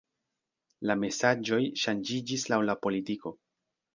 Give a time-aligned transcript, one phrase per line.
[0.91, 3.37] La mesaĝoj ŝanĝiĝis laŭ la politiko.